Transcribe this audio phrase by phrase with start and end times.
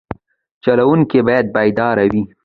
[0.63, 2.21] چلوونکی باید بیدار وي.